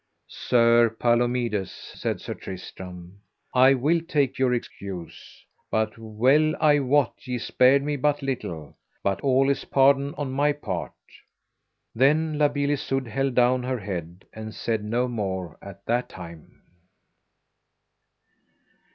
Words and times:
Sir 0.49 0.89
Palomides, 0.89 1.69
said 1.71 2.19
Sir 2.21 2.33
Tristram, 2.33 3.21
I 3.53 3.75
will 3.75 4.01
take 4.01 4.39
your 4.39 4.51
excuse, 4.51 5.45
but 5.69 5.95
well 5.95 6.55
I 6.59 6.79
wot 6.79 7.27
ye 7.27 7.37
spared 7.37 7.83
me 7.83 7.97
but 7.97 8.23
little, 8.23 8.75
but 9.03 9.21
all 9.21 9.47
is 9.47 9.65
pardoned 9.65 10.15
on 10.17 10.31
my 10.31 10.53
part. 10.53 10.93
Then 11.93 12.39
La 12.39 12.47
Beale 12.47 12.71
Isoud 12.71 13.05
held 13.05 13.35
down 13.35 13.61
her 13.61 13.77
head 13.77 14.25
and 14.33 14.55
said 14.55 14.83
no 14.83 15.07
more 15.07 15.59
at 15.61 15.85
that 15.85 16.09
time. 16.09 16.63